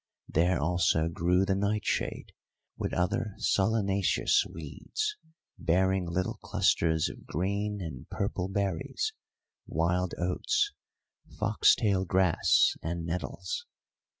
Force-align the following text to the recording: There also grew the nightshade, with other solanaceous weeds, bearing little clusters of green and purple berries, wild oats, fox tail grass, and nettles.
There 0.27 0.59
also 0.59 1.09
grew 1.09 1.45
the 1.45 1.53
nightshade, 1.53 2.33
with 2.75 2.91
other 2.91 3.35
solanaceous 3.37 4.43
weeds, 4.51 5.15
bearing 5.59 6.07
little 6.09 6.39
clusters 6.41 7.07
of 7.07 7.27
green 7.27 7.79
and 7.81 8.09
purple 8.09 8.47
berries, 8.49 9.13
wild 9.67 10.15
oats, 10.17 10.73
fox 11.37 11.75
tail 11.75 12.03
grass, 12.05 12.73
and 12.81 13.05
nettles. 13.05 13.67